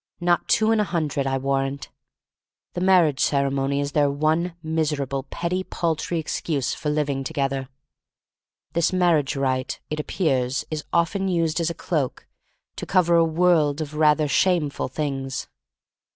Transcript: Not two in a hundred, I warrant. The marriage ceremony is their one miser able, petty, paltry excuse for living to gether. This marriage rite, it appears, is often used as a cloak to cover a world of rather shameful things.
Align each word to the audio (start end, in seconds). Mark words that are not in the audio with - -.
Not 0.19 0.47
two 0.47 0.71
in 0.71 0.79
a 0.79 0.83
hundred, 0.83 1.27
I 1.27 1.37
warrant. 1.37 1.89
The 2.73 2.81
marriage 2.81 3.19
ceremony 3.19 3.79
is 3.79 3.91
their 3.91 4.09
one 4.09 4.55
miser 4.63 5.03
able, 5.03 5.21
petty, 5.21 5.63
paltry 5.63 6.17
excuse 6.17 6.73
for 6.73 6.89
living 6.89 7.23
to 7.23 7.31
gether. 7.31 7.69
This 8.73 8.91
marriage 8.91 9.35
rite, 9.35 9.79
it 9.91 9.99
appears, 9.99 10.65
is 10.71 10.85
often 10.91 11.27
used 11.27 11.59
as 11.59 11.69
a 11.69 11.75
cloak 11.75 12.25
to 12.77 12.87
cover 12.87 13.13
a 13.15 13.23
world 13.23 13.79
of 13.79 13.93
rather 13.93 14.27
shameful 14.27 14.87
things. 14.87 15.47